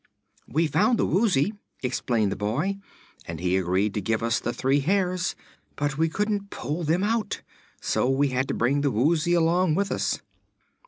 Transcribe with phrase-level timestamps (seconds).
[0.47, 1.53] "We found the Woozy,"
[1.83, 2.79] explained the boy,
[3.27, 5.35] "and he agreed to give us the three hairs;
[5.75, 7.43] but we couldn't pull them out.
[7.81, 10.19] So we had to bring the Woozy along with us."